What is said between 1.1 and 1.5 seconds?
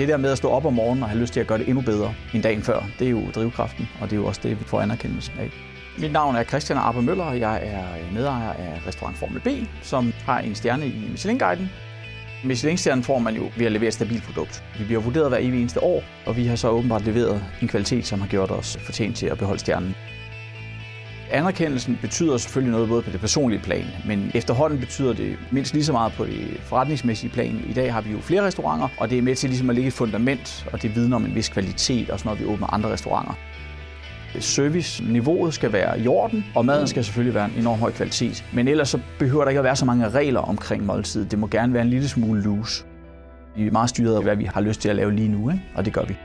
lyst til at